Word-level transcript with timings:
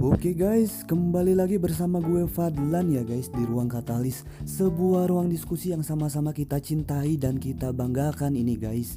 Oke 0.00 0.32
guys, 0.32 0.80
kembali 0.88 1.36
lagi 1.36 1.60
bersama 1.60 2.00
gue 2.00 2.24
Fadlan 2.24 2.88
ya 2.88 3.04
guys 3.04 3.28
di 3.28 3.44
Ruang 3.44 3.68
Katalis. 3.68 4.24
Sebuah 4.48 5.04
ruang 5.04 5.28
diskusi 5.28 5.76
yang 5.76 5.84
sama-sama 5.84 6.32
kita 6.32 6.56
cintai 6.56 7.20
dan 7.20 7.36
kita 7.36 7.68
banggakan 7.68 8.32
ini 8.32 8.56
guys. 8.56 8.96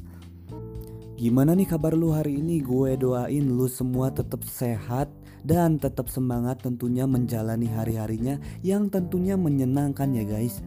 Gimana 1.20 1.52
nih 1.52 1.68
kabar 1.68 1.92
lu 1.92 2.08
hari 2.08 2.40
ini? 2.40 2.56
Gue 2.64 2.96
doain 2.96 3.44
lu 3.44 3.68
semua 3.68 4.16
tetap 4.16 4.48
sehat 4.48 5.12
dan 5.44 5.76
tetap 5.76 6.08
semangat 6.08 6.64
tentunya 6.64 7.04
menjalani 7.04 7.68
hari-harinya 7.68 8.40
yang 8.64 8.88
tentunya 8.88 9.36
menyenangkan 9.36 10.08
ya 10.16 10.24
guys 10.24 10.64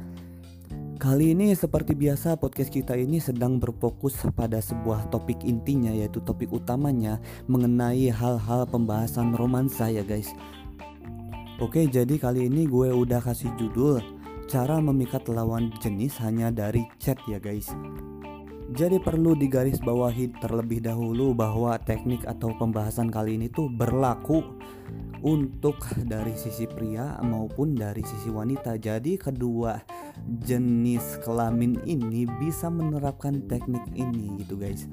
Kali 0.98 1.38
ini 1.38 1.54
seperti 1.54 1.94
biasa 1.94 2.42
podcast 2.42 2.74
kita 2.74 2.98
ini 2.98 3.22
sedang 3.22 3.62
berfokus 3.62 4.18
pada 4.34 4.58
sebuah 4.58 5.14
topik 5.14 5.46
intinya 5.46 5.94
yaitu 5.94 6.18
topik 6.26 6.50
utamanya 6.50 7.22
mengenai 7.46 8.10
hal-hal 8.10 8.66
pembahasan 8.66 9.38
romansa 9.38 9.94
ya 9.94 10.02
guys. 10.02 10.34
Oke, 11.62 11.86
jadi 11.86 12.18
kali 12.18 12.50
ini 12.50 12.66
gue 12.66 12.90
udah 12.90 13.22
kasih 13.22 13.54
judul 13.62 14.02
cara 14.50 14.82
memikat 14.82 15.30
lawan 15.30 15.70
jenis 15.86 16.18
hanya 16.18 16.50
dari 16.50 16.90
chat 16.98 17.22
ya 17.30 17.38
guys. 17.38 17.70
Jadi 18.74 18.98
perlu 18.98 19.38
digarisbawahi 19.38 20.42
terlebih 20.42 20.82
dahulu 20.82 21.38
bahwa 21.38 21.78
teknik 21.78 22.26
atau 22.26 22.58
pembahasan 22.58 23.14
kali 23.14 23.38
ini 23.38 23.54
tuh 23.54 23.70
berlaku 23.70 24.42
untuk 25.26 25.80
dari 26.06 26.34
sisi 26.38 26.70
pria 26.70 27.18
maupun 27.24 27.74
dari 27.74 28.04
sisi 28.06 28.30
wanita. 28.30 28.78
Jadi 28.78 29.18
kedua 29.18 29.78
jenis 30.26 31.22
kelamin 31.22 31.80
ini 31.86 32.26
bisa 32.42 32.68
menerapkan 32.68 33.46
teknik 33.46 33.84
ini 33.94 34.42
gitu 34.42 34.58
guys. 34.58 34.86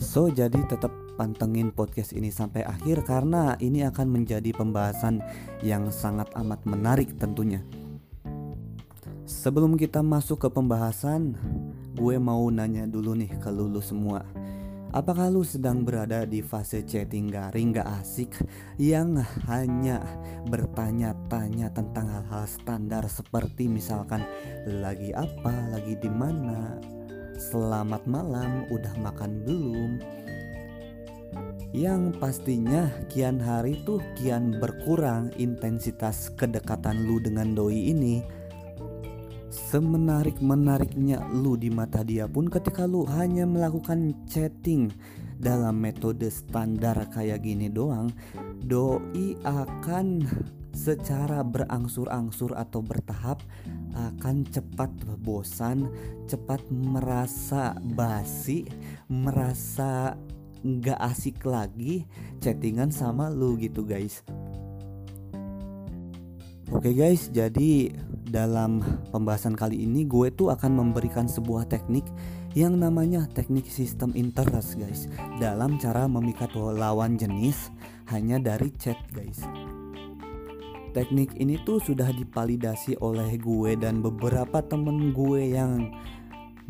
So 0.00 0.32
jadi 0.32 0.56
tetap 0.64 0.92
pantengin 1.20 1.68
podcast 1.68 2.16
ini 2.16 2.32
sampai 2.32 2.64
akhir 2.64 3.04
karena 3.04 3.52
ini 3.60 3.84
akan 3.84 4.08
menjadi 4.08 4.56
pembahasan 4.56 5.20
yang 5.60 5.92
sangat 5.92 6.32
amat 6.32 6.64
menarik 6.64 7.12
tentunya. 7.20 7.60
Sebelum 9.28 9.76
kita 9.78 10.00
masuk 10.02 10.42
ke 10.42 10.48
pembahasan, 10.48 11.36
gue 11.94 12.16
mau 12.18 12.48
nanya 12.48 12.88
dulu 12.88 13.14
nih 13.14 13.30
ke 13.38 13.52
lulu 13.52 13.78
semua. 13.78 14.24
Apakah 14.90 15.30
lu 15.30 15.46
sedang 15.46 15.86
berada 15.86 16.26
di 16.26 16.42
fase 16.42 16.82
chatting 16.82 17.30
garing 17.30 17.70
gak 17.70 17.86
asik? 18.02 18.34
Yang 18.74 19.22
hanya 19.46 20.02
bertanya-tanya 20.50 21.70
tentang 21.70 22.10
hal-hal 22.10 22.50
standar 22.50 23.06
seperti 23.06 23.70
misalkan 23.70 24.26
lagi 24.66 25.14
apa, 25.14 25.70
lagi 25.70 25.94
di 25.94 26.10
mana, 26.10 26.74
selamat 27.38 28.02
malam, 28.10 28.66
udah 28.66 28.90
makan 28.98 29.46
belum? 29.46 30.02
Yang 31.70 32.18
pastinya 32.18 32.90
kian 33.06 33.38
hari 33.38 33.78
tuh 33.86 34.02
kian 34.18 34.58
berkurang 34.58 35.30
intensitas 35.38 36.34
kedekatan 36.34 37.06
lu 37.06 37.22
dengan 37.22 37.54
doi 37.54 37.94
ini 37.94 38.39
Semenarik-menariknya 39.50 41.26
lu 41.34 41.58
di 41.58 41.74
mata 41.74 42.06
dia 42.06 42.30
pun 42.30 42.46
ketika 42.46 42.86
lu 42.86 43.02
hanya 43.10 43.42
melakukan 43.42 44.14
chatting 44.30 44.94
dalam 45.42 45.74
metode 45.74 46.30
standar 46.30 46.94
kayak 47.10 47.42
gini 47.42 47.66
doang, 47.66 48.14
doi 48.62 49.34
akan 49.42 50.22
secara 50.70 51.42
berangsur-angsur 51.42 52.54
atau 52.54 52.78
bertahap 52.78 53.42
akan 53.90 54.46
cepat 54.46 54.94
bosan, 55.18 55.90
cepat 56.30 56.62
merasa 56.70 57.74
basi, 57.82 58.70
merasa 59.10 60.14
nggak 60.62 61.00
asik 61.10 61.42
lagi 61.42 62.06
chattingan 62.38 62.94
sama 62.94 63.26
lu 63.32 63.58
gitu 63.58 63.82
guys. 63.82 64.22
Oke 66.70 66.94
guys, 66.94 67.34
jadi 67.34 67.90
dalam 68.30 68.78
pembahasan 69.10 69.58
kali 69.58 69.82
ini 69.82 70.06
gue 70.06 70.30
tuh 70.30 70.54
akan 70.54 70.78
memberikan 70.78 71.26
sebuah 71.26 71.66
teknik 71.66 72.06
yang 72.54 72.78
namanya 72.78 73.26
teknik 73.34 73.66
sistem 73.66 74.14
interest 74.14 74.78
guys 74.78 75.10
dalam 75.42 75.82
cara 75.82 76.06
memikat 76.06 76.54
lawan 76.54 77.18
jenis 77.18 77.74
hanya 78.14 78.38
dari 78.38 78.70
chat 78.78 78.94
guys. 79.10 79.42
Teknik 80.94 81.34
ini 81.42 81.58
tuh 81.66 81.82
sudah 81.82 82.14
dipalidasi 82.14 83.02
oleh 83.02 83.34
gue 83.34 83.74
dan 83.74 83.98
beberapa 83.98 84.62
temen 84.62 85.10
gue 85.10 85.50
yang 85.50 85.90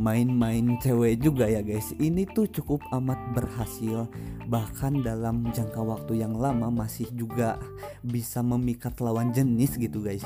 main-main 0.00 0.80
cewek 0.80 1.20
juga 1.20 1.44
ya 1.44 1.60
guys 1.60 1.92
ini 2.00 2.24
tuh 2.24 2.48
cukup 2.48 2.80
amat 2.96 3.20
berhasil 3.36 4.08
bahkan 4.48 5.04
dalam 5.04 5.44
jangka 5.52 5.84
waktu 5.84 6.24
yang 6.24 6.40
lama 6.40 6.72
masih 6.72 7.04
juga 7.12 7.60
bisa 8.00 8.40
memikat 8.40 8.96
lawan 9.04 9.28
jenis 9.36 9.76
gitu 9.76 10.00
guys 10.00 10.24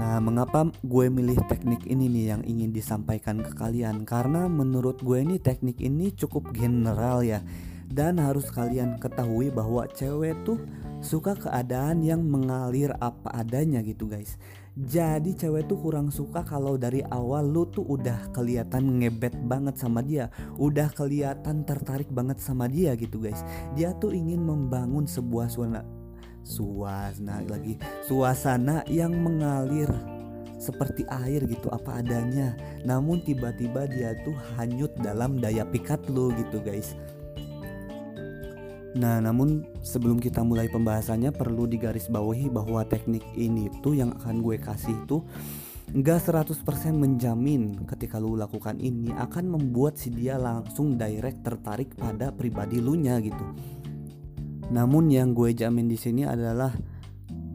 Nah, 0.00 0.16
mengapa 0.16 0.64
gue 0.80 1.12
milih 1.12 1.36
teknik 1.44 1.84
ini 1.84 2.08
nih 2.08 2.32
yang 2.32 2.42
ingin 2.48 2.72
disampaikan 2.72 3.44
ke 3.44 3.52
kalian? 3.52 4.08
Karena 4.08 4.48
menurut 4.48 4.96
gue 5.04 5.20
ini 5.20 5.36
teknik 5.36 5.76
ini 5.76 6.08
cukup 6.16 6.56
general 6.56 7.20
ya. 7.20 7.44
Dan 7.84 8.16
harus 8.16 8.48
kalian 8.48 8.96
ketahui 8.96 9.52
bahwa 9.52 9.84
cewek 9.92 10.40
tuh 10.48 10.56
suka 11.04 11.36
keadaan 11.36 12.00
yang 12.00 12.24
mengalir 12.24 12.96
apa 12.96 13.28
adanya 13.44 13.84
gitu 13.84 14.08
guys. 14.08 14.40
Jadi 14.80 15.36
cewek 15.36 15.68
tuh 15.68 15.76
kurang 15.76 16.08
suka 16.08 16.40
kalau 16.40 16.80
dari 16.80 17.04
awal 17.12 17.44
lu 17.44 17.68
tuh 17.68 17.84
udah 17.84 18.32
kelihatan 18.32 18.96
ngebet 19.04 19.36
banget 19.44 19.76
sama 19.76 20.00
dia, 20.00 20.32
udah 20.56 20.88
kelihatan 20.96 21.68
tertarik 21.68 22.08
banget 22.08 22.40
sama 22.40 22.64
dia 22.64 22.96
gitu 22.96 23.20
guys. 23.20 23.44
Dia 23.76 23.92
tuh 24.00 24.16
ingin 24.16 24.40
membangun 24.40 25.04
sebuah 25.04 25.52
suasana 25.52 25.84
suasana 26.40 27.44
lagi 27.44 27.76
suasana 28.08 28.80
yang 28.88 29.12
mengalir 29.12 29.92
seperti 30.56 31.04
air 31.08 31.44
gitu 31.44 31.68
apa 31.68 32.00
adanya. 32.00 32.56
Namun 32.84 33.20
tiba-tiba 33.20 33.84
dia 33.84 34.16
tuh 34.24 34.36
hanyut 34.56 34.92
dalam 35.04 35.40
daya 35.40 35.64
pikat 35.68 36.08
lu 36.08 36.32
gitu 36.36 36.60
guys. 36.64 36.96
Nah, 38.98 39.22
namun 39.22 39.62
sebelum 39.86 40.18
kita 40.18 40.42
mulai 40.42 40.66
pembahasannya 40.66 41.30
perlu 41.30 41.70
digarisbawahi 41.70 42.50
bahwa 42.50 42.82
teknik 42.82 43.22
ini 43.38 43.70
tuh 43.78 43.94
yang 43.94 44.10
akan 44.18 44.42
gue 44.42 44.58
kasih 44.58 44.98
tuh 45.06 45.22
nggak 45.90 46.18
100% 46.22 46.94
menjamin 46.94 47.74
ketika 47.86 48.22
lu 48.22 48.38
lakukan 48.38 48.78
ini 48.78 49.10
akan 49.10 49.58
membuat 49.58 49.98
si 49.98 50.14
dia 50.14 50.38
langsung 50.38 50.94
direct 50.94 51.42
tertarik 51.42 51.98
pada 51.98 52.30
pribadi 52.30 52.78
lu 52.78 52.94
nya 52.94 53.18
gitu. 53.18 53.42
Namun 54.70 55.10
yang 55.10 55.34
gue 55.34 55.50
jamin 55.50 55.90
di 55.90 55.98
sini 55.98 56.22
adalah 56.22 56.70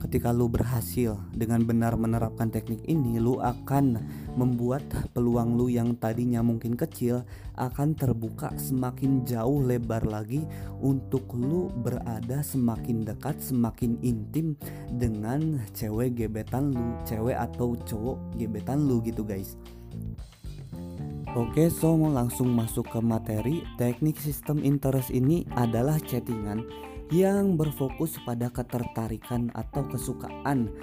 ketika 0.05 0.29
lu 0.29 0.45
berhasil 0.45 1.17
dengan 1.33 1.66
benar 1.66 1.97
menerapkan 1.97 2.53
teknik 2.53 2.85
ini 2.85 3.17
lu 3.17 3.41
akan 3.41 3.97
membuat 4.38 4.85
peluang 5.17 5.57
lu 5.57 5.66
yang 5.66 5.97
tadinya 5.97 6.45
mungkin 6.45 6.77
kecil 6.77 7.25
akan 7.57 7.97
terbuka 7.97 8.53
semakin 8.53 9.25
jauh 9.25 9.66
lebar 9.66 10.05
lagi 10.05 10.45
untuk 10.77 11.33
lu 11.33 11.73
berada 11.73 12.45
semakin 12.45 13.01
dekat 13.01 13.41
semakin 13.41 13.97
intim 14.05 14.53
dengan 14.93 15.66
cewek 15.73 16.13
gebetan 16.13 16.69
lu 16.69 17.01
cewek 17.01 17.33
atau 17.33 17.73
cowok 17.73 18.37
gebetan 18.37 18.85
lu 18.85 19.01
gitu 19.01 19.25
guys 19.25 19.57
Oke, 21.35 21.67
so 21.67 21.99
mau 21.99 22.16
langsung 22.16 22.47
masuk 22.55 22.87
ke 22.87 23.03
materi. 23.03 23.59
Teknik 23.75 24.16
sistem 24.16 24.63
interest 24.63 25.11
ini 25.11 25.43
adalah 25.51 25.99
chattingan 25.99 26.63
yang 27.13 27.53
berfokus 27.53 28.17
pada 28.25 28.49
ketertarikan 28.49 29.53
atau 29.53 29.85
kesukaan 29.85 30.73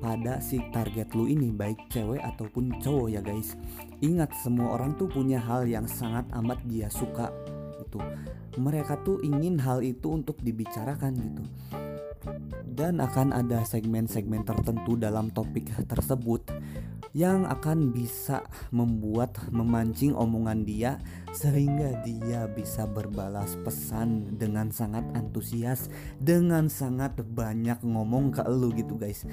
pada 0.00 0.40
si 0.44 0.60
target 0.72 1.12
lu 1.16 1.28
ini 1.28 1.52
baik 1.52 1.88
cewek 1.88 2.20
ataupun 2.20 2.80
cowok 2.80 3.08
ya 3.12 3.20
guys. 3.24 3.56
Ingat 4.04 4.32
semua 4.44 4.76
orang 4.76 4.96
tuh 4.96 5.08
punya 5.08 5.40
hal 5.40 5.64
yang 5.68 5.88
sangat 5.88 6.28
amat 6.36 6.60
dia 6.68 6.88
suka 6.92 7.32
itu. 7.80 8.00
Mereka 8.56 9.04
tuh 9.04 9.20
ingin 9.20 9.60
hal 9.60 9.84
itu 9.84 10.12
untuk 10.12 10.40
dibicarakan 10.40 11.12
gitu. 11.16 11.42
Dan 12.76 13.00
akan 13.00 13.32
ada 13.32 13.64
segmen-segmen 13.64 14.44
tertentu 14.44 15.00
dalam 15.00 15.32
topik 15.32 15.72
tersebut 15.88 16.44
yang 17.16 17.48
akan 17.48 17.96
bisa 17.96 18.44
membuat 18.68 19.40
memancing 19.48 20.12
omongan 20.12 20.68
dia 20.68 21.00
sehingga 21.32 22.04
dia 22.04 22.44
bisa 22.44 22.84
berbalas 22.84 23.56
pesan 23.64 24.36
dengan 24.36 24.68
sangat 24.68 25.00
antusias 25.16 25.88
dengan 26.20 26.68
sangat 26.68 27.16
banyak 27.32 27.80
ngomong 27.80 28.36
ke 28.36 28.44
lu 28.44 28.68
gitu 28.76 29.00
guys. 29.00 29.24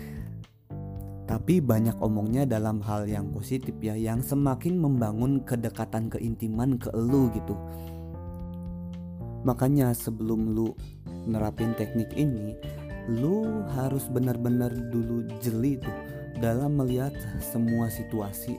Tapi 1.27 1.59
banyak 1.59 1.99
omongnya 1.99 2.47
dalam 2.47 2.79
hal 2.79 3.03
yang 3.03 3.35
positif 3.35 3.75
ya 3.83 3.99
yang 3.99 4.23
semakin 4.23 4.79
membangun 4.79 5.43
kedekatan 5.43 6.07
keintiman 6.07 6.79
ke 6.79 6.87
lu 6.95 7.27
gitu. 7.35 7.59
Makanya 9.43 9.91
sebelum 9.91 10.55
lu 10.55 10.71
nerapin 11.27 11.75
teknik 11.75 12.15
ini 12.15 12.55
lu 13.11 13.67
harus 13.75 14.07
benar-benar 14.07 14.71
dulu 14.71 15.27
jeli 15.43 15.75
tuh 15.75 16.22
dalam 16.41 16.77
melihat 16.77 17.13
semua 17.41 17.89
situasi 17.89 18.57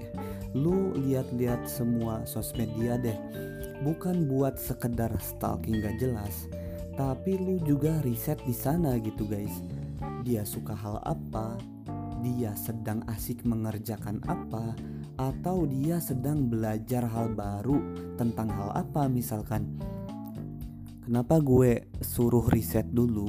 lu 0.55 0.95
lihat-lihat 0.95 1.67
semua 1.67 2.23
sosmed 2.23 2.71
dia 2.79 2.95
deh. 2.95 3.19
Bukan 3.83 4.31
buat 4.31 4.55
sekedar 4.55 5.11
stalking 5.19 5.83
gak 5.83 5.99
jelas 5.99 6.47
tapi 6.95 7.35
lu 7.35 7.59
juga 7.59 7.99
riset 8.07 8.39
di 8.47 8.55
sana 8.55 8.95
gitu 9.03 9.27
guys. 9.27 9.63
Dia 10.23 10.47
suka 10.47 10.79
hal 10.79 11.03
apa? 11.03 11.59
Dia 12.23 12.55
sedang 12.57 13.03
asik 13.11 13.43
mengerjakan 13.45 14.23
apa? 14.25 14.73
Atau 15.19 15.67
dia 15.67 15.99
sedang 15.99 16.47
belajar 16.47 17.05
hal 17.05 17.35
baru 17.35 17.77
tentang 18.15 18.49
hal 18.49 18.71
apa 18.79 19.11
misalkan? 19.11 19.75
Kenapa 21.05 21.43
gue 21.43 21.85
suruh 22.01 22.47
riset 22.49 22.89
dulu? 22.89 23.29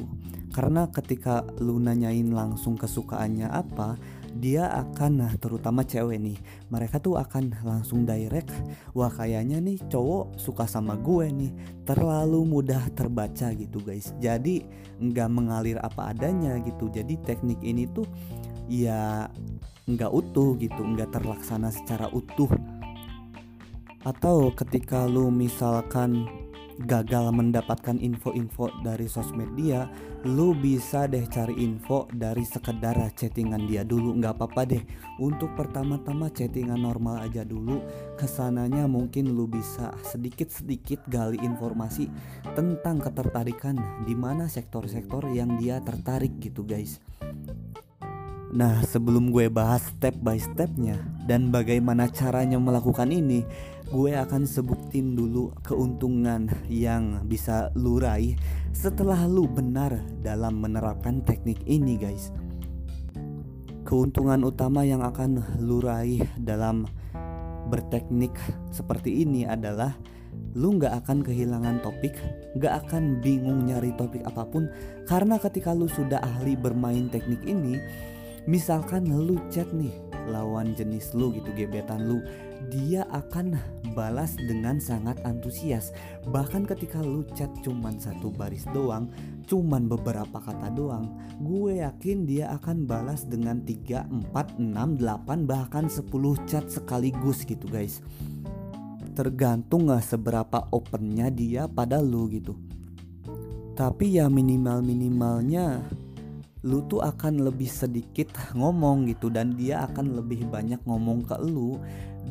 Karena 0.55 0.87
ketika 0.87 1.43
lu 1.59 1.75
nanyain 1.81 2.31
langsung 2.31 2.79
kesukaannya 2.79 3.51
apa 3.51 3.99
dia 4.35 4.67
akan 4.67 5.23
nah 5.23 5.33
terutama 5.39 5.87
cewek 5.87 6.19
nih 6.19 6.37
mereka 6.67 6.99
tuh 6.99 7.15
akan 7.15 7.55
langsung 7.63 8.03
direct 8.03 8.51
wah 8.91 9.07
kayaknya 9.07 9.63
nih 9.63 9.79
cowok 9.87 10.35
suka 10.35 10.67
sama 10.67 10.99
gue 10.99 11.31
nih 11.31 11.51
terlalu 11.85 12.43
mudah 12.43 12.89
terbaca 12.97 13.53
gitu 13.53 13.79
guys. 13.79 14.11
Jadi 14.19 14.65
nggak 14.99 15.29
mengalir 15.29 15.77
apa 15.79 16.11
adanya 16.11 16.57
gitu. 16.65 16.89
Jadi 16.89 17.15
teknik 17.23 17.61
ini 17.61 17.85
tuh 17.87 18.05
ya 18.67 19.29
nggak 19.85 20.11
utuh 20.11 20.57
gitu. 20.57 20.81
Nggak 20.81 21.15
terlaksana 21.15 21.69
secara 21.69 22.09
utuh. 22.11 22.49
Atau 24.05 24.53
ketika 24.53 25.09
lu 25.09 25.33
misalkan 25.33 26.29
gagal 26.83 27.31
mendapatkan 27.31 27.95
info-info 28.03 28.67
dari 28.83 29.07
sosmed 29.07 29.55
dia 29.55 29.87
lu 30.27 30.51
bisa 30.51 31.07
deh 31.07 31.23
cari 31.29 31.55
info 31.63 32.09
dari 32.11 32.43
sekedar 32.43 32.97
chattingan 33.15 33.63
dia 33.69 33.87
dulu. 33.87 34.17
Nggak 34.19 34.35
apa-apa 34.35 34.61
deh 34.67 34.83
untuk 35.21 35.55
pertama-tama 35.55 36.27
chattingan 36.33 36.81
normal 36.81 37.23
aja 37.23 37.47
dulu. 37.47 37.79
Ke 38.19 38.27
sananya 38.27 38.89
mungkin 38.89 39.31
lu 39.31 39.47
bisa 39.47 39.95
sedikit-sedikit 40.03 41.07
gali 41.07 41.39
informasi 41.39 42.11
tentang 42.57 42.99
ketertarikan 42.99 43.77
di 44.03 44.17
mana 44.17 44.49
sektor-sektor 44.49 45.29
yang 45.31 45.55
dia 45.61 45.79
tertarik 45.79 46.35
gitu 46.41 46.65
guys 46.65 46.99
Nah 48.53 48.85
sebelum 48.85 49.33
gue 49.33 49.49
bahas 49.49 49.81
step 49.89 50.13
by 50.21 50.37
stepnya 50.37 51.01
dan 51.25 51.49
bagaimana 51.49 52.05
caranya 52.11 52.61
melakukan 52.61 53.09
ini 53.09 53.41
gue 53.89 54.11
akan 54.17 54.49
sebutin 54.49 55.13
dulu 55.13 55.53
keuntungan 55.61 56.49
yang 56.69 57.21
bisa 57.25 57.69
lu 57.77 58.01
raih 58.01 58.33
setelah 58.73 59.29
lu 59.29 59.45
benar 59.45 60.01
dalam 60.25 60.61
menerapkan 60.61 61.21
teknik 61.21 61.61
ini 61.69 61.97
guys. 61.97 62.33
Keuntungan 63.85 64.41
utama 64.41 64.81
yang 64.81 65.05
akan 65.05 65.61
lu 65.61 65.77
raih 65.77 66.25
dalam 66.41 66.89
berteknik 67.69 68.33
seperti 68.73 69.25
ini 69.25 69.45
adalah 69.45 69.93
lu 70.55 70.79
nggak 70.79 71.05
akan 71.05 71.19
kehilangan 71.21 71.83
topik, 71.83 72.15
nggak 72.55 72.87
akan 72.87 73.19
bingung 73.19 73.67
nyari 73.67 73.91
topik 73.99 74.23
apa 74.23 74.47
pun 74.47 74.71
karena 75.03 75.35
ketika 75.35 75.75
lu 75.75 75.85
sudah 75.85 76.23
ahli 76.23 76.55
bermain 76.55 77.11
teknik 77.11 77.43
ini, 77.43 77.75
misalkan 78.45 79.09
lu 79.09 79.37
chat 79.49 79.69
nih 79.73 79.93
lawan 80.25 80.73
jenis 80.73 81.13
lu 81.13 81.29
gitu 81.33 81.53
gebetan 81.53 82.05
lu 82.09 82.21
dia 82.73 83.05
akan 83.13 83.57
balas 83.93 84.33
dengan 84.41 84.81
sangat 84.81 85.21
antusias. 85.21 85.93
Bahkan 86.25 86.65
ketika 86.65 86.97
lu 86.97 87.21
chat 87.37 87.49
cuman 87.61 88.01
satu 88.01 88.33
baris 88.33 88.65
doang 88.73 89.09
cuman 89.45 89.85
beberapa 89.85 90.41
kata 90.41 90.73
doang 90.73 91.13
gue 91.37 91.85
yakin 91.85 92.25
dia 92.25 92.49
akan 92.57 92.89
balas 92.89 93.29
dengan 93.29 93.61
3, 93.61 94.33
4, 94.33 94.57
6, 94.57 94.97
8 94.97 95.45
bahkan 95.45 95.85
10 95.85 96.49
chat 96.49 96.65
sekaligus 96.65 97.45
gitu 97.45 97.69
guys. 97.69 98.01
Tergantung 99.15 99.87
gak 99.87 100.03
seberapa 100.03 100.67
opennya 100.75 101.31
dia 101.31 101.71
pada 101.71 102.03
lu 102.03 102.27
gitu. 102.27 102.57
Tapi 103.75 104.19
ya 104.19 104.27
minimal-minimalnya 104.31 105.83
lu 106.65 106.81
tuh 106.89 107.05
akan 107.05 107.45
lebih 107.45 107.69
sedikit 107.69 108.33
ngomong 108.57 109.05
gitu 109.13 109.29
dan 109.29 109.53
dia 109.53 109.85
akan 109.85 110.17
lebih 110.17 110.49
banyak 110.49 110.81
ngomong 110.89 111.21
ke 111.29 111.37
lu 111.45 111.77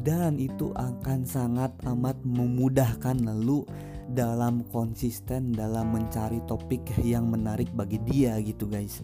dan 0.02 0.42
itu 0.42 0.74
akan 0.74 1.22
sangat 1.22 1.70
amat 1.86 2.18
memudahkan 2.26 3.14
lu 3.38 3.62
dalam 4.10 4.66
konsisten 4.68 5.54
dalam 5.54 5.94
mencari 5.94 6.42
topik 6.44 6.82
yang 7.00 7.30
menarik 7.30 7.70
bagi 7.72 8.02
dia 8.04 8.36
gitu 8.42 8.68
guys. 8.68 9.00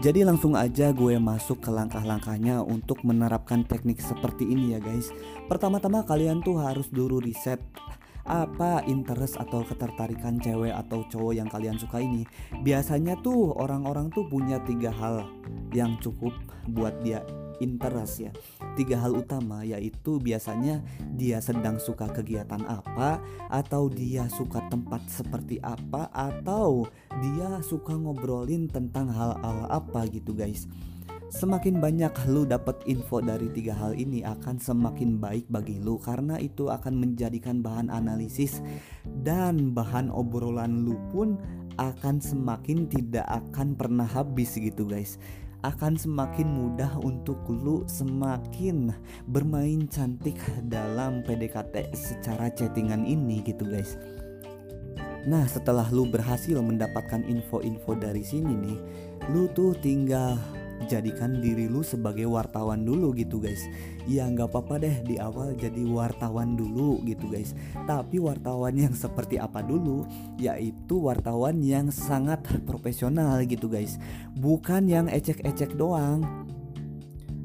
Jadi 0.00 0.24
langsung 0.24 0.56
aja 0.56 0.96
gue 0.96 1.20
masuk 1.20 1.60
ke 1.60 1.68
langkah-langkahnya 1.68 2.64
untuk 2.64 3.04
menerapkan 3.04 3.68
teknik 3.68 4.00
seperti 4.00 4.48
ini 4.48 4.72
ya 4.72 4.80
guys. 4.80 5.12
Pertama-tama 5.44 6.08
kalian 6.08 6.40
tuh 6.40 6.56
harus 6.56 6.88
dulu 6.88 7.20
riset 7.20 7.60
apa 8.24 8.84
interest 8.86 9.40
atau 9.40 9.64
ketertarikan 9.64 10.40
cewek 10.40 10.72
atau 10.74 11.04
cowok 11.08 11.32
yang 11.36 11.48
kalian 11.48 11.76
suka 11.76 12.02
ini? 12.02 12.24
Biasanya 12.64 13.18
tuh 13.20 13.56
orang-orang 13.56 14.12
tuh 14.12 14.26
punya 14.28 14.60
tiga 14.64 14.92
hal 14.92 15.28
yang 15.70 15.96
cukup 16.02 16.34
buat 16.70 16.94
dia 17.04 17.22
interest 17.60 18.24
ya. 18.24 18.32
Tiga 18.74 18.96
hal 18.98 19.14
utama 19.14 19.62
yaitu 19.62 20.16
biasanya 20.18 20.80
dia 21.14 21.38
sedang 21.44 21.76
suka 21.76 22.08
kegiatan 22.08 22.64
apa 22.66 23.20
atau 23.52 23.86
dia 23.92 24.26
suka 24.32 24.64
tempat 24.72 25.04
seperti 25.06 25.60
apa 25.60 26.08
atau 26.10 26.88
dia 27.20 27.60
suka 27.60 27.94
ngobrolin 27.94 28.66
tentang 28.66 29.12
hal-hal 29.12 29.68
apa 29.68 30.08
gitu 30.08 30.32
guys 30.32 30.64
Semakin 31.30 31.78
banyak 31.78 32.10
lu 32.26 32.42
dapat 32.42 32.82
info 32.90 33.22
dari 33.22 33.46
tiga 33.54 33.70
hal 33.78 33.94
ini 33.94 34.26
akan 34.26 34.58
semakin 34.58 35.22
baik 35.22 35.46
bagi 35.46 35.78
lu 35.78 35.94
karena 36.02 36.34
itu 36.42 36.66
akan 36.66 36.98
menjadikan 36.98 37.62
bahan 37.62 37.86
analisis 37.86 38.58
dan 39.22 39.70
bahan 39.70 40.10
obrolan 40.10 40.82
lu 40.82 40.98
pun 41.14 41.38
akan 41.78 42.18
semakin 42.18 42.90
tidak 42.90 43.30
akan 43.30 43.78
pernah 43.78 44.10
habis 44.10 44.58
gitu 44.58 44.82
guys. 44.82 45.22
Akan 45.62 45.94
semakin 45.94 46.50
mudah 46.50 46.98
untuk 46.98 47.38
lu 47.46 47.86
semakin 47.86 48.90
bermain 49.30 49.86
cantik 49.86 50.40
dalam 50.66 51.22
PDKT 51.22 51.94
secara 51.94 52.50
chattingan 52.50 53.06
ini 53.06 53.38
gitu 53.46 53.62
guys. 53.70 53.94
Nah 55.30 55.46
setelah 55.46 55.86
lu 55.94 56.10
berhasil 56.10 56.58
mendapatkan 56.58 57.22
info-info 57.22 57.92
dari 57.94 58.24
sini 58.24 58.56
nih 58.56 58.78
Lu 59.28 59.46
tuh 59.52 59.76
tinggal 59.78 60.40
jadikan 60.88 61.42
diri 61.44 61.68
lu 61.68 61.84
sebagai 61.84 62.24
wartawan 62.30 62.86
dulu 62.86 63.12
gitu 63.12 63.42
guys. 63.42 63.60
Ya 64.08 64.24
nggak 64.24 64.48
apa-apa 64.54 64.80
deh 64.80 64.96
di 65.04 65.20
awal 65.20 65.52
jadi 65.58 65.84
wartawan 65.84 66.56
dulu 66.56 67.02
gitu 67.04 67.28
guys. 67.28 67.52
Tapi 67.84 68.16
wartawan 68.22 68.72
yang 68.78 68.94
seperti 68.96 69.36
apa 69.36 69.60
dulu 69.60 70.06
yaitu 70.40 70.96
wartawan 71.02 71.60
yang 71.60 71.92
sangat 71.92 72.40
profesional 72.64 73.42
gitu 73.44 73.68
guys. 73.68 74.00
Bukan 74.38 74.88
yang 74.88 75.06
ecek-ecek 75.10 75.76
doang. 75.76 76.24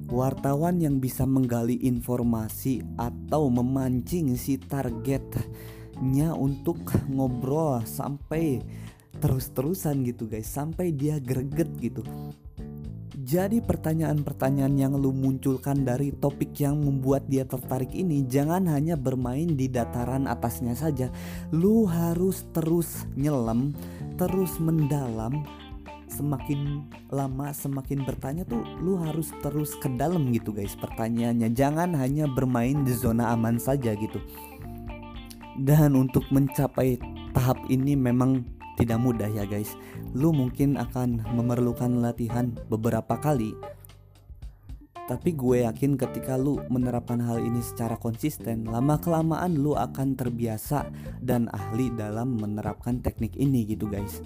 Wartawan 0.06 0.78
yang 0.78 1.02
bisa 1.02 1.26
menggali 1.26 1.82
informasi 1.82 2.86
atau 2.94 3.50
memancing 3.50 4.38
si 4.38 4.62
targetnya 4.62 6.30
untuk 6.38 6.78
ngobrol 7.10 7.82
sampai 7.82 8.62
terus-terusan 9.18 10.06
gitu 10.06 10.30
guys. 10.30 10.46
Sampai 10.46 10.94
dia 10.94 11.18
greget 11.18 11.74
gitu 11.82 12.06
jadi 13.26 13.58
pertanyaan-pertanyaan 13.58 14.78
yang 14.78 14.94
lu 15.02 15.10
munculkan 15.10 15.82
dari 15.82 16.14
topik 16.14 16.54
yang 16.62 16.78
membuat 16.78 17.26
dia 17.26 17.42
tertarik 17.42 17.90
ini 17.90 18.22
jangan 18.30 18.70
hanya 18.70 18.94
bermain 18.94 19.50
di 19.58 19.66
dataran 19.66 20.30
atasnya 20.30 20.78
saja. 20.78 21.10
Lu 21.50 21.90
harus 21.90 22.46
terus 22.54 23.10
nyelam, 23.18 23.74
terus 24.22 24.62
mendalam. 24.62 25.42
Semakin 26.06 26.86
lama 27.10 27.50
semakin 27.50 28.06
bertanya 28.06 28.46
tuh 28.46 28.62
lu 28.78 28.94
harus 29.02 29.34
terus 29.42 29.74
ke 29.82 29.90
dalam 29.98 30.30
gitu 30.30 30.54
guys 30.54 30.78
pertanyaannya. 30.78 31.50
Jangan 31.50 31.98
hanya 31.98 32.30
bermain 32.30 32.86
di 32.86 32.94
zona 32.94 33.34
aman 33.34 33.58
saja 33.58 33.98
gitu. 33.98 34.22
Dan 35.58 35.98
untuk 35.98 36.30
mencapai 36.30 37.02
tahap 37.34 37.58
ini 37.74 37.98
memang 37.98 38.55
tidak 38.76 39.00
mudah 39.00 39.28
ya 39.32 39.48
guys. 39.48 39.76
Lu 40.16 40.32
mungkin 40.32 40.76
akan 40.80 41.24
memerlukan 41.36 42.04
latihan 42.04 42.52
beberapa 42.68 43.18
kali. 43.20 43.56
Tapi 45.06 45.38
gue 45.38 45.62
yakin 45.70 46.02
ketika 46.02 46.34
lu 46.34 46.58
menerapkan 46.66 47.22
hal 47.22 47.38
ini 47.38 47.62
secara 47.62 47.94
konsisten 47.94 48.66
lama 48.66 48.98
kelamaan 48.98 49.54
lu 49.54 49.78
akan 49.78 50.18
terbiasa 50.18 50.90
dan 51.22 51.46
ahli 51.54 51.94
dalam 51.94 52.42
menerapkan 52.42 53.06
teknik 53.06 53.38
ini 53.38 53.70
gitu 53.70 53.86
guys 53.86 54.26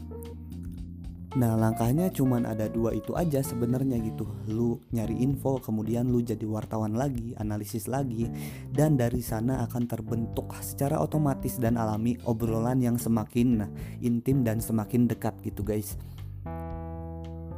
Nah 1.37 1.53
langkahnya 1.53 2.09
cuman 2.09 2.49
ada 2.49 2.65
dua 2.65 2.89
itu 2.97 3.13
aja 3.13 3.45
sebenarnya 3.45 4.01
gitu. 4.01 4.25
Lu 4.49 4.81
nyari 4.89 5.21
info 5.21 5.61
kemudian 5.61 6.09
lu 6.09 6.25
jadi 6.25 6.41
wartawan 6.49 6.97
lagi 6.97 7.37
Analisis 7.37 7.85
lagi 7.85 8.25
Dan 8.73 8.97
dari 8.97 9.21
sana 9.21 9.61
akan 9.69 9.85
terbentuk 9.85 10.49
secara 10.65 10.97
otomatis 10.97 11.61
dan 11.61 11.77
alami 11.77 12.17
Obrolan 12.25 12.81
yang 12.81 12.97
semakin 12.97 13.61
intim 14.01 14.41
dan 14.41 14.57
semakin 14.57 15.05
dekat 15.05 15.37
gitu 15.45 15.61
guys. 15.61 16.01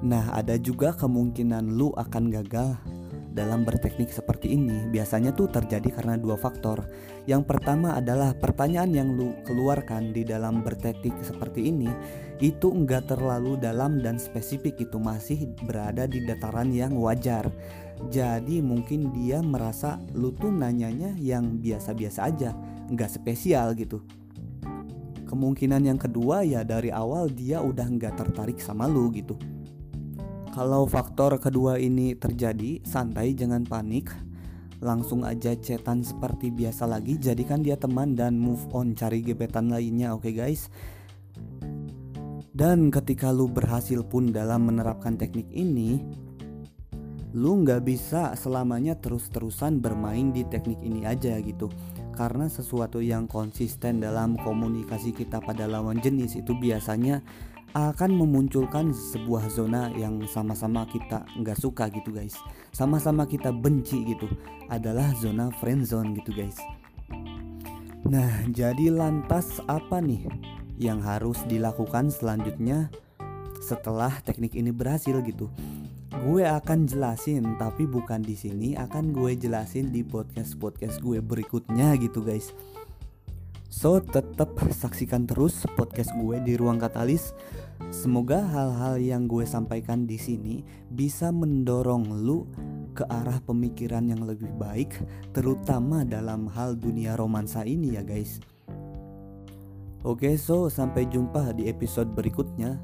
Nah 0.02 0.34
ada 0.36 0.58
juga 0.60 0.92
kemungkinan 0.92 1.78
lu 1.78 1.96
akan 1.96 2.28
gagal 2.28 2.76
dalam 3.32 3.64
berteknik 3.64 4.12
seperti 4.12 4.60
ini 4.60 4.92
biasanya 4.92 5.32
tuh 5.32 5.48
terjadi 5.48 5.88
karena 5.92 6.20
dua 6.20 6.36
faktor. 6.36 6.84
Yang 7.24 7.48
pertama 7.48 7.96
adalah 7.96 8.36
pertanyaan 8.36 8.92
yang 8.92 9.10
lu 9.16 9.32
keluarkan 9.48 10.12
di 10.12 10.28
dalam 10.28 10.60
berteknik 10.62 11.16
seperti 11.24 11.72
ini 11.72 11.88
itu 12.44 12.68
enggak 12.74 13.08
terlalu 13.08 13.56
dalam 13.56 14.04
dan 14.04 14.20
spesifik 14.20 14.84
itu 14.84 15.00
masih 15.00 15.48
berada 15.64 16.04
di 16.06 16.28
dataran 16.28 16.76
yang 16.76 17.00
wajar. 17.00 17.48
Jadi 18.12 18.60
mungkin 18.60 19.14
dia 19.14 19.40
merasa 19.40 20.02
lu 20.18 20.34
tuh 20.34 20.50
nanyanya 20.50 21.14
yang 21.22 21.62
biasa-biasa 21.62 22.20
aja, 22.28 22.52
enggak 22.90 23.14
spesial 23.14 23.78
gitu. 23.78 24.04
Kemungkinan 25.32 25.88
yang 25.88 25.96
kedua 25.96 26.44
ya 26.44 26.68
dari 26.68 26.92
awal 26.92 27.32
dia 27.32 27.64
udah 27.64 27.88
nggak 27.88 28.20
tertarik 28.20 28.60
sama 28.60 28.84
lu 28.84 29.08
gitu. 29.16 29.40
Kalau 30.52 30.84
faktor 30.84 31.40
kedua 31.40 31.80
ini 31.80 32.12
terjadi, 32.12 32.84
santai 32.84 33.32
jangan 33.32 33.64
panik. 33.64 34.12
Langsung 34.84 35.24
aja 35.24 35.56
cetan 35.56 36.04
seperti 36.04 36.52
biasa 36.52 36.92
lagi, 36.92 37.16
jadikan 37.16 37.64
dia 37.64 37.80
teman 37.80 38.20
dan 38.20 38.36
move 38.36 38.68
on 38.76 38.92
cari 38.92 39.24
gebetan 39.24 39.72
lainnya, 39.72 40.12
oke 40.12 40.28
okay 40.28 40.34
guys? 40.36 40.68
Dan 42.52 42.92
ketika 42.92 43.32
lu 43.32 43.48
berhasil 43.48 44.04
pun 44.04 44.36
dalam 44.36 44.68
menerapkan 44.68 45.16
teknik 45.16 45.48
ini, 45.56 46.04
lu 47.32 47.64
nggak 47.64 47.88
bisa 47.88 48.36
selamanya 48.36 49.00
terus-terusan 49.00 49.80
bermain 49.80 50.36
di 50.36 50.44
teknik 50.44 50.84
ini 50.84 51.08
aja 51.08 51.40
gitu 51.40 51.72
karena 52.12 52.52
sesuatu 52.52 53.00
yang 53.00 53.24
konsisten 53.24 54.04
dalam 54.04 54.36
komunikasi 54.36 55.16
kita 55.16 55.40
pada 55.40 55.64
lawan 55.64 56.04
jenis 56.04 56.36
itu 56.36 56.52
biasanya 56.60 57.24
akan 57.72 58.20
memunculkan 58.20 58.92
sebuah 58.92 59.48
zona 59.48 59.88
yang 59.96 60.20
sama-sama 60.28 60.84
kita 60.92 61.24
nggak 61.40 61.56
suka 61.56 61.88
gitu 61.88 62.12
guys. 62.12 62.36
Sama-sama 62.76 63.24
kita 63.24 63.56
benci 63.56 64.04
gitu. 64.04 64.28
Adalah 64.68 65.16
zona 65.16 65.48
friend 65.60 65.88
zone 65.88 66.12
gitu 66.20 66.36
guys. 66.36 66.60
Nah 68.08 68.44
jadi 68.52 68.92
lantas 68.92 69.64
apa 69.72 70.04
nih 70.04 70.28
yang 70.76 71.00
harus 71.00 71.40
dilakukan 71.48 72.12
selanjutnya 72.12 72.92
setelah 73.64 74.20
teknik 74.26 74.58
ini 74.60 74.76
berhasil 74.76 75.24
gitu? 75.24 75.48
Gue 76.12 76.44
akan 76.44 76.92
jelasin 76.92 77.56
tapi 77.56 77.88
bukan 77.88 78.20
di 78.20 78.36
sini. 78.36 78.76
Akan 78.76 79.16
gue 79.16 79.32
jelasin 79.40 79.96
di 79.96 80.04
podcast 80.04 80.60
podcast 80.60 81.00
gue 81.00 81.24
berikutnya 81.24 81.96
gitu 81.96 82.20
guys. 82.20 82.52
So 83.72 84.04
tetap 84.04 84.52
saksikan 84.68 85.24
terus 85.24 85.64
podcast 85.80 86.12
gue 86.20 86.44
di 86.44 86.60
ruang 86.60 86.76
katalis 86.76 87.32
semoga 87.90 88.46
hal-hal 88.46 89.02
yang 89.02 89.26
gue 89.26 89.42
sampaikan 89.50 90.06
di 90.06 90.22
sini 90.22 90.62
bisa 90.94 91.34
mendorong 91.34 92.22
lu 92.22 92.46
ke 92.94 93.02
arah 93.10 93.42
pemikiran 93.42 94.06
yang 94.06 94.22
lebih 94.22 94.54
baik 94.62 94.94
terutama 95.34 96.06
dalam 96.06 96.46
hal 96.54 96.78
dunia 96.78 97.18
romansa 97.18 97.66
ini 97.66 97.98
ya 97.98 98.06
guys 98.06 98.38
Oke, 100.02 100.34
so 100.34 100.66
sampai 100.66 101.06
jumpa 101.06 101.54
di 101.54 101.70
episode 101.70 102.10
berikutnya. 102.18 102.82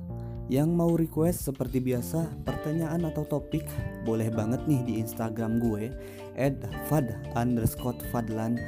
Yang 0.54 0.70
mau 0.70 0.94
request 0.94 1.50
seperti 1.50 1.82
biasa 1.82 2.30
pertanyaan 2.46 3.10
atau 3.10 3.25
topik 3.25 3.66
boleh 4.06 4.30
banget 4.30 4.62
nih 4.70 4.86
di 4.86 4.94
Instagram 5.01 5.58
gue 5.58 5.89
@fad 6.86 7.10
underscore 7.34 7.98
fadlan. 8.13 8.62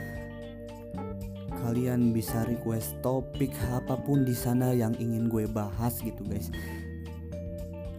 Kalian 1.60 2.16
bisa 2.16 2.48
request 2.48 2.96
topik 3.04 3.52
apa 3.76 4.00
pun 4.00 4.24
di 4.24 4.34
sana 4.34 4.72
yang 4.72 4.96
ingin 4.96 5.28
gue 5.28 5.46
bahas 5.46 6.00
gitu 6.00 6.24
guys. 6.26 6.50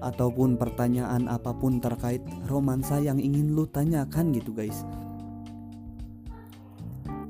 Ataupun 0.00 0.56
pertanyaan 0.56 1.28
apa 1.28 1.52
pun 1.52 1.76
terkait 1.76 2.24
romansa 2.48 2.96
yang 3.00 3.20
ingin 3.20 3.52
lu 3.52 3.68
tanyakan 3.68 4.32
gitu 4.32 4.56
guys. 4.56 4.82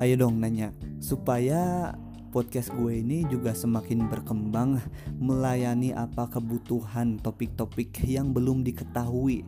Ayo 0.01 0.17
dong 0.17 0.41
nanya 0.41 0.73
supaya 1.03 1.93
podcast 2.31 2.71
gue 2.73 3.03
ini 3.03 3.27
juga 3.27 3.51
semakin 3.51 4.07
berkembang 4.07 4.79
melayani 5.19 5.91
apa 5.91 6.31
kebutuhan 6.31 7.19
topik-topik 7.19 8.07
yang 8.07 8.31
belum 8.31 8.63
diketahui 8.63 9.43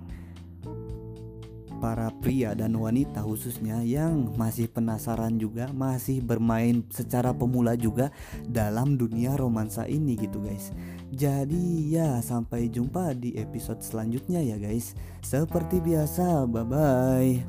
para 1.82 2.14
pria 2.22 2.54
dan 2.54 2.78
wanita 2.78 3.26
khususnya 3.26 3.82
yang 3.82 4.30
masih 4.38 4.70
penasaran 4.70 5.34
juga 5.34 5.66
masih 5.74 6.22
bermain 6.22 6.86
secara 6.94 7.34
pemula 7.34 7.74
juga 7.74 8.14
dalam 8.46 8.94
dunia 8.94 9.34
romansa 9.34 9.90
ini 9.90 10.14
gitu 10.14 10.38
guys. 10.38 10.70
Jadi 11.10 11.90
ya 11.90 12.22
sampai 12.22 12.70
jumpa 12.70 13.18
di 13.18 13.34
episode 13.34 13.82
selanjutnya 13.82 14.38
ya 14.38 14.62
guys. 14.62 14.94
Seperti 15.26 15.82
biasa 15.82 16.46
bye 16.46 16.62
bye 16.62 17.42